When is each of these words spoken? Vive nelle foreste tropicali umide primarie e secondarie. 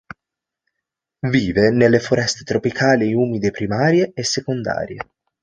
Vive 1.35 1.69
nelle 1.69 1.99
foreste 1.99 2.43
tropicali 2.43 3.13
umide 3.13 3.51
primarie 3.51 4.09
e 4.15 4.23
secondarie. 4.23 4.97